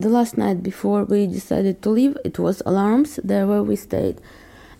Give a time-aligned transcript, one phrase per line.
[0.00, 4.16] The last night before we decided to leave, it was alarms there where we stayed.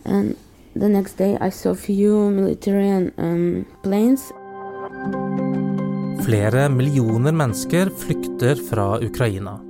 [0.05, 0.37] And
[0.75, 4.33] the next day I saw few military um, planes.
[6.27, 9.61] Flere millioner mennesker flykter fra Ukraina.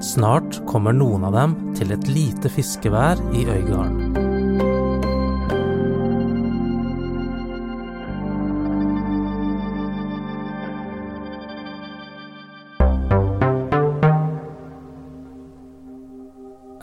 [0.00, 4.21] Snart kommer noen av dem til et lite fiskevær i Øygarden.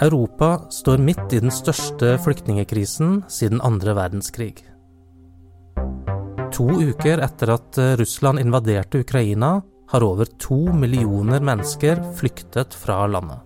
[0.01, 4.53] Europa står midt i den største flyktningekrisen siden andre verdenskrig.
[6.55, 9.57] To uker etter at Russland invaderte Ukraina,
[9.89, 13.43] har over to millioner mennesker flyktet fra landet.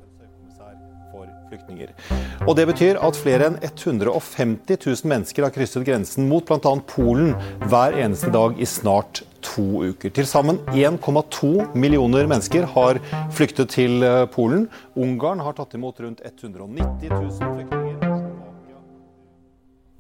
[2.46, 6.74] Og Det betyr at flere enn 150 000 mennesker har krysset grensen mot bl.a.
[6.90, 7.34] Polen
[7.66, 10.14] hver eneste dag i snart to uker.
[10.16, 13.00] Til sammen 1,2 millioner mennesker har
[13.34, 14.68] flyktet til eh, Polen.
[14.96, 17.84] Ungarn har tatt imot rundt 190 000 flyktninger.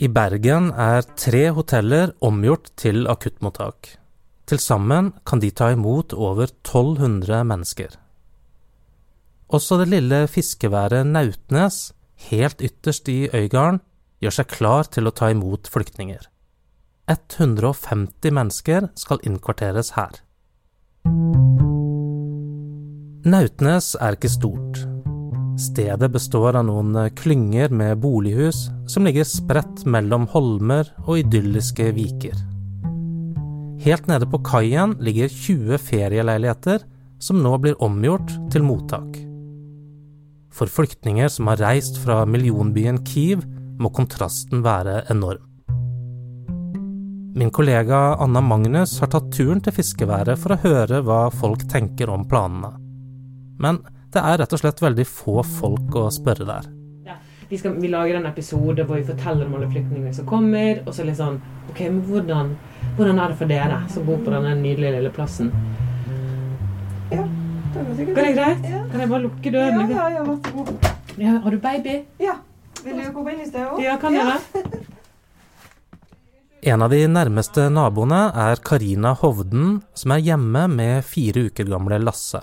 [0.03, 3.93] I Bergen er tre hoteller omgjort til akuttmottak.
[4.49, 7.93] Til sammen kan de ta imot over 1200 mennesker.
[9.53, 11.93] Også det lille fiskeværet Nautnes,
[12.29, 13.79] helt ytterst i Øygarden,
[14.23, 16.32] gjør seg klar til å ta imot flyktninger.
[17.09, 20.21] 150 mennesker skal innkvarteres her.
[23.27, 24.79] Nautnes er ikke stort.
[25.59, 32.39] Stedet består av noen klynger med bolighus som ligger spredt mellom holmer og idylliske viker.
[33.83, 36.87] Helt nede på kaien ligger 20 ferieleiligheter
[37.19, 39.19] som nå blir omgjort til mottak.
[40.53, 43.43] For flyktninger som har reist fra millionbyen Kiev,
[43.81, 45.52] må kontrasten være enorm.
[47.35, 52.11] Min kollega Anna Magnus har tatt turen til fiskeværet for å høre hva folk tenker
[52.13, 52.69] om planene.
[53.57, 53.79] Men
[54.13, 56.67] det er rett og slett veldig få folk å spørre der.
[57.07, 57.15] Ja,
[57.49, 60.83] vi, skal, vi, lager en episode hvor vi forteller om alle flyktningene som kommer.
[60.85, 62.53] Og så litt sånn Ok, men hvordan,
[62.99, 65.49] hvordan er det for dere som bor på denne nydelige lille plassen?
[67.09, 68.13] Ja, det var sikkert.
[68.13, 68.71] Går det greit?
[68.75, 68.85] Ja.
[68.93, 69.81] Kan jeg bare lukke døren?
[69.89, 70.89] Ja, ja, ja, vær så god.
[71.17, 72.01] Ja, har du baby?
[72.21, 72.37] Ja.
[72.83, 73.81] Vil du komme inn i sted òg?
[73.81, 74.77] Ja, kan jeg det?
[76.65, 81.97] En av de nærmeste naboene er Karina Hovden, som er hjemme med fire uker gamle
[81.99, 82.39] Lasse.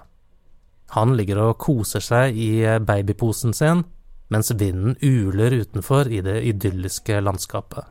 [0.93, 2.51] Han ligger og koser seg i
[2.85, 3.81] babyposen sin,
[4.29, 7.89] mens vinden uler utenfor i det idylliske landskapet.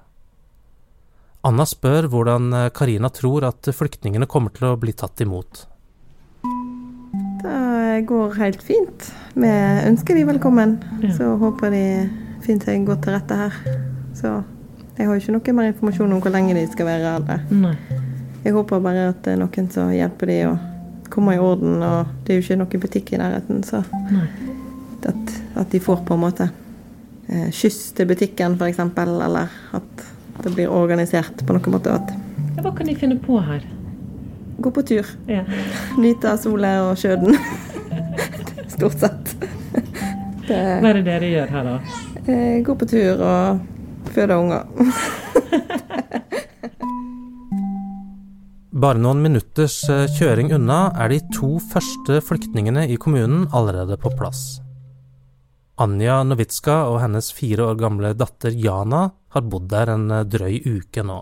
[1.49, 5.63] Anna spør hvordan Karina tror at flyktningene kommer til å bli tatt imot.
[7.41, 9.09] Det går helt fint.
[9.33, 9.49] Vi
[9.89, 10.77] ønsker de velkommen.
[11.17, 11.83] Så håper de
[12.45, 13.61] finner seg godt til rette her.
[14.13, 14.37] Så
[14.99, 17.75] jeg har jo ikke noe mer informasjon om hvor lenge de skal være her.
[18.43, 20.57] Jeg håper bare at det er noen som hjelper de å
[21.09, 23.79] komme i orden, og det er jo ikke noen butikk i nærheten, så
[25.07, 26.49] at, at, de får på en måte
[27.31, 30.05] eh, skyss til butikken, f.eks., eller at
[30.43, 31.95] det blir organisert på noen måte.
[31.95, 32.11] At
[32.57, 33.63] ja, hva kan de finne på her?
[34.59, 35.07] Gå på tur.
[35.31, 35.45] Ja.
[36.03, 37.39] Nyte av sola og sjøen.
[38.75, 39.35] Stort sett.
[40.43, 41.99] Det, hva er det dere gjør her, da?
[42.25, 43.67] Eh, gå på tur og
[44.13, 44.63] føde unger.
[48.79, 54.11] Bare noen minutters eh, kjøring unna er de to første flyktningene i kommunen allerede på
[54.15, 54.61] plass.
[55.81, 60.61] Anja Novitska og hennes fire år gamle datter Jana har bodd der en eh, drøy
[60.77, 61.17] uke nå.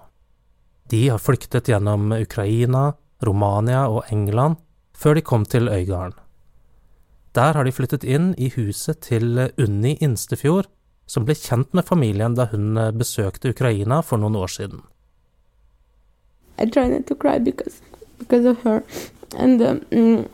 [0.92, 2.92] De har flyktet gjennom Ukraina,
[3.26, 4.62] Romania og England
[4.94, 6.20] før de kom til Øygarden.
[7.34, 10.70] Der har de flyttet inn i huset til Unni Instefjord,
[11.08, 14.84] som ble kjent med familien da hun eh, besøkte Ukraina for noen år siden.
[16.60, 17.82] I try not to cry because
[18.20, 18.84] because of her,
[19.38, 20.28] and um,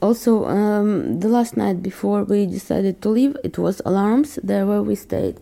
[0.00, 4.82] also um, the last night before we decided to leave, it was alarms there where
[4.82, 5.40] we stayed,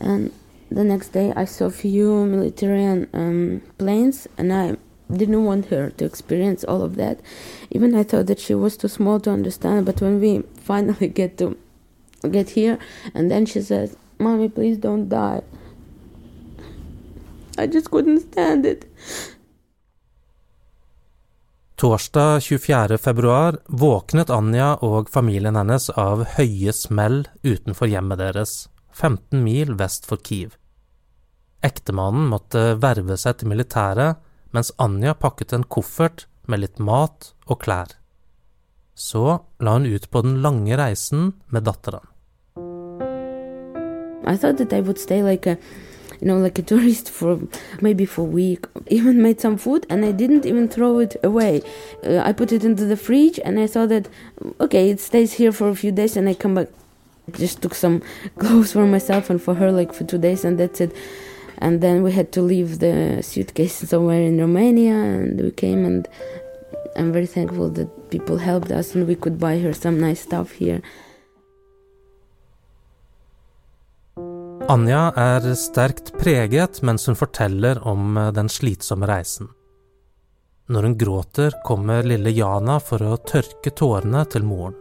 [0.00, 0.32] and
[0.70, 4.76] the next day I saw few military um, planes, and I
[5.12, 7.20] didn't want her to experience all of that.
[7.70, 9.86] Even I thought that she was too small to understand.
[9.86, 11.56] But when we finally get to
[12.30, 12.78] get here,
[13.14, 15.42] and then she says, "Mommy, please don't die."
[17.58, 18.84] I just couldn't stand it.
[21.76, 22.98] Torsdag 24.
[22.98, 30.06] februar våknet Anja og familien hennes av høye smell utenfor hjemmet deres, 15 mil vest
[30.06, 30.54] for Kiev.
[31.66, 34.22] Ektemannen måtte verve seg til militæret,
[34.54, 37.96] mens Anja pakket en koffert med litt mat og klær.
[38.94, 42.06] Så la hun ut på den lange reisen med datteren.
[44.24, 45.58] I thought that I would stay like a
[46.20, 47.40] you know, like a tourist for
[47.80, 48.66] maybe for a week.
[48.88, 51.62] Even made some food and I didn't even throw it away.
[52.04, 54.08] Uh, I put it into the fridge and I thought that,
[54.60, 56.68] okay, it stays here for a few days and I come back.
[57.32, 58.02] Just took some
[58.38, 60.94] clothes for myself and for her, like for two days, and that's it.
[61.58, 66.06] And then we had to leave the suitcase somewhere in Romania and we came and
[66.96, 70.52] I'm very thankful that people helped us and we could buy her some nice stuff
[70.52, 70.82] here.
[74.69, 79.49] Anja er sterkt preget mens hun forteller om eh, den slitsomme reisen.
[80.69, 84.75] Når hun gråter, kommer lille Jana for å tørke tårene til moren.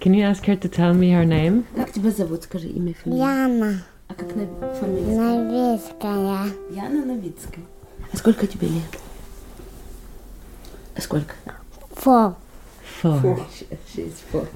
[0.00, 1.62] Can you ask her to tell me her name?
[1.76, 2.42] Как тебя зовут?
[2.42, 3.22] Скажи имя, фамилию.
[3.22, 5.16] Яна, А как на фамилия?
[5.16, 7.64] Новицкая, Яна Новицкая.
[8.12, 8.98] А сколько тебе лет?
[10.96, 11.34] А сколько?
[11.94, 12.34] Фо,
[13.02, 13.46] Four.
[13.94, 14.46] She's four.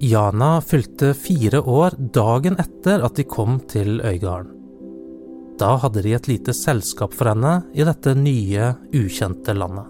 [0.00, 4.54] Jana fylte fire år dagen etter at de kom til Øygarden.
[5.58, 9.88] Da hadde de et lite selskap for henne i dette nye, ukjente landet.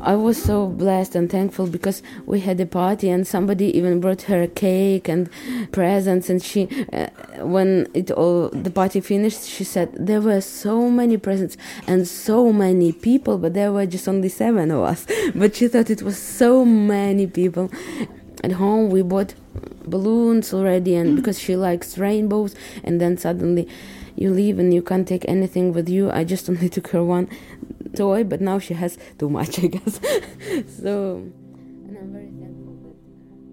[0.00, 4.22] I was so blessed and thankful because we had a party and somebody even brought
[4.22, 5.28] her cake and
[5.72, 7.06] presents and she uh,
[7.44, 11.56] when it all the party finished she said there were so many presents
[11.86, 15.06] and so many people but there were just only 7 of us
[15.36, 17.70] but she thought it was so many people
[18.42, 19.34] at home we bought
[19.86, 22.54] balloons already and because she likes rainbows
[22.84, 23.68] and then suddenly
[24.16, 27.28] you leave and you can't take anything with you i just only took her one
[27.96, 30.00] toy but now she has too much i guess
[30.82, 31.22] so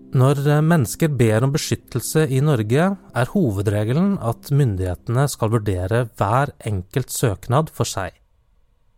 [0.09, 6.55] Når eh, mennesker ber om beskyttelse i Norge, er hovedregelen at myndighetene skal vurdere hver
[6.65, 8.15] enkelt søknad for seg.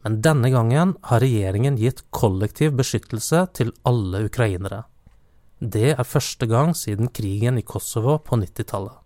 [0.05, 4.85] Men denne gangen har regjeringen gitt kollektiv beskyttelse til alle ukrainere.
[5.61, 8.97] Det er første gang siden krigen i Kosovo på 90-tallet.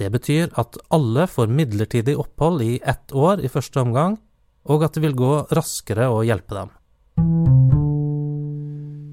[0.00, 4.16] Det betyr at alle får midlertidig opphold i ett år i første omgang,
[4.64, 6.72] og at det vil gå raskere å hjelpe dem.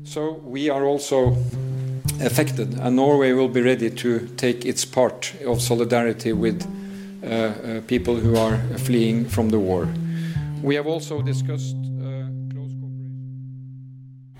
[0.07, 1.35] So we are also
[2.23, 2.79] affected.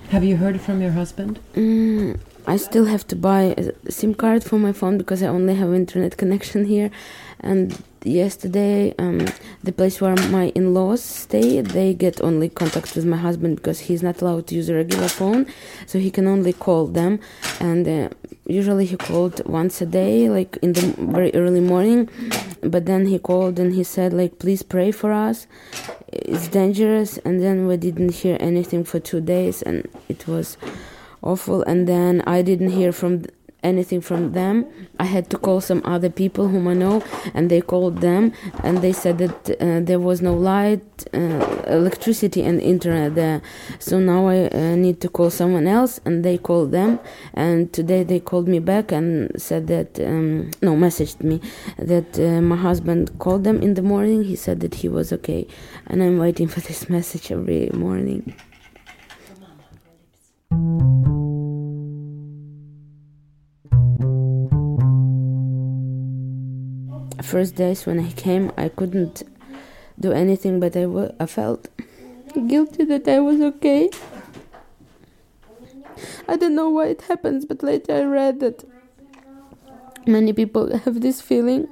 [0.10, 1.38] Have you heard from your husband?
[1.54, 2.18] Mm,
[2.48, 5.74] I still have to buy a SIM card for my phone because I only have
[5.74, 6.92] internet connection here.
[7.42, 9.28] And yesterday, um,
[9.64, 14.02] the place where my in-laws stay, they get only contact with my husband because he's
[14.02, 15.46] not allowed to use a regular phone,
[15.86, 17.20] so he can only call them.
[17.60, 18.10] And uh,
[18.46, 22.10] usually he called once a day, like in the very early morning.
[22.62, 25.48] But then he called and he said, like, please pray for us.
[26.08, 27.18] It's dangerous.
[27.20, 30.58] And then we didn't hear anything for two days, and it was
[31.22, 33.24] awful and then i didn't hear from
[33.68, 34.66] anything from them.
[35.00, 37.04] I had to call some other people whom i know
[37.34, 38.34] and they called them
[38.64, 40.82] and they said that uh, there was no light
[41.14, 43.42] uh, electricity and internet there.
[43.80, 47.00] So now i uh, need to call someone else and they called them
[47.34, 49.08] and today they called me back and
[49.48, 51.42] said that um, no messaged me
[51.78, 54.24] that uh, my husband called them in the morning.
[54.24, 55.48] He said that he was okay
[55.88, 58.36] and i'm waiting for this message every morning
[67.28, 69.24] first days when I came, I couldn't
[70.00, 71.68] do anything, but I, w- I felt
[72.48, 73.90] guilty that I was okay.
[76.28, 78.64] I don't know why it happens, but later I read that
[80.06, 81.68] many people have this feeling.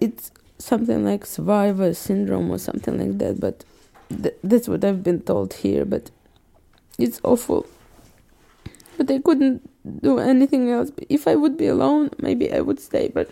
[0.00, 3.64] It's something like survivor syndrome or something like that, but
[4.08, 5.84] th- that's what I've been told here.
[5.84, 6.10] But
[6.98, 7.66] it's awful.
[8.96, 9.68] But I couldn't
[10.00, 10.90] do anything else.
[11.08, 13.30] If I would be alone, maybe I would stay, but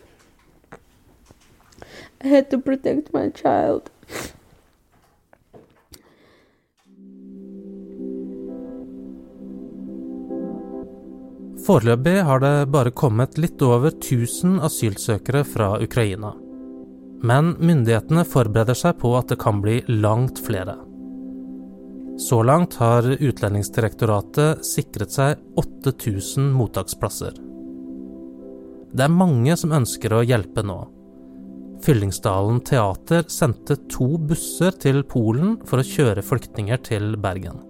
[2.25, 3.91] I had to protect my child.
[11.65, 16.35] Foreløpig har det bare kommet litt over 1000 asylsøkere fra Ukraina.
[17.23, 20.77] Men myndighetene forbereder seg på at det kan bli langt flere.
[22.21, 27.37] Så langt har Utlendingsdirektoratet sikret seg 8000 mottaksplasser.
[28.93, 30.83] Det er mange som ønsker å hjelpe nå.
[31.85, 37.63] Fyllingsdalen teater sendte to busser til Polen for å kjøre flyktninger til Bergen.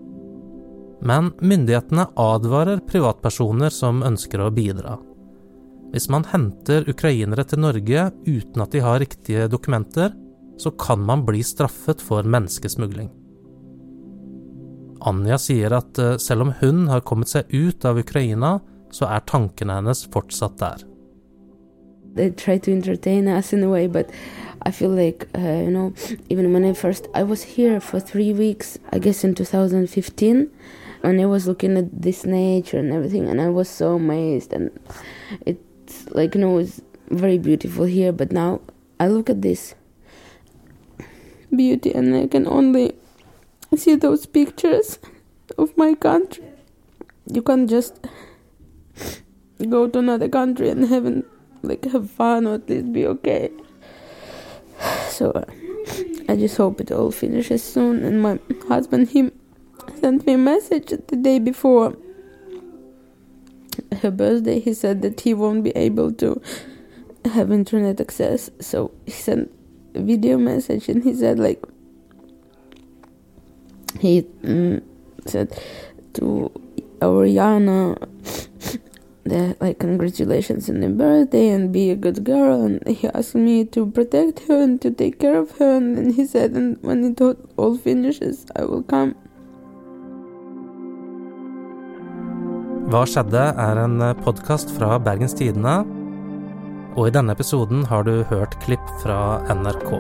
[1.01, 4.99] Men myndighetene advarer privatpersoner som ønsker å bidra.
[5.95, 10.13] Hvis man henter ukrainere til Norge uten at de har riktige dokumenter,
[10.61, 13.09] så kan man bli straffet for menneskesmugling.
[15.09, 18.59] Anja sier at eh, selv om hun har kommet seg ut av Ukraina,
[18.93, 20.85] så er tankene hennes fortsatt der.
[22.15, 24.11] They try to entertain us in a way, but
[24.63, 25.95] I feel like, uh, you know,
[26.29, 30.51] even when I first, I was here for three weeks, I guess in 2015,
[31.03, 34.71] and I was looking at this nature and everything, and I was so amazed, and
[35.47, 38.61] it's like, you know, it's very beautiful here, but now
[38.99, 39.75] I look at this
[41.55, 42.95] beauty and I can only
[43.77, 44.99] see those pictures
[45.59, 46.45] of my country.
[47.27, 47.95] You can't just
[49.69, 51.25] go to another country and have
[51.63, 53.51] like have fun or at least be okay.
[55.09, 55.45] So uh,
[56.29, 58.05] I just hope it all finishes soon.
[58.05, 58.39] And my
[58.69, 59.31] husband he
[60.01, 61.97] sent me a message the day before
[64.01, 64.61] her birthday.
[64.61, 66.41] He said that he won't be able to
[67.25, 69.53] have internet access, so he sent
[69.95, 71.63] a video message and he said like
[73.99, 74.83] he mm,
[75.27, 75.61] said
[76.15, 76.51] to
[77.03, 77.27] our
[79.25, 83.65] that like congratulations on your birthday and be a good girl and he asked me
[83.65, 87.05] to protect her and to take care of her and then he said and when
[87.05, 87.21] it
[87.57, 89.15] all finishes I will come.
[92.91, 95.77] Hva skjedde er en podkast fra Bergens Tidende,
[96.99, 99.93] og i denne episoden har du hørt klipp fra NRK.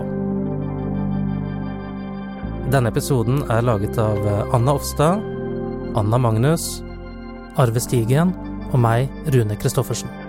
[2.74, 4.18] Denne episoden er laget av
[4.50, 5.22] Anna Offstad,
[5.94, 6.80] Anna Magnus,
[7.62, 8.34] Arve Stigen
[8.72, 10.19] og meg, Rune Christoffersen.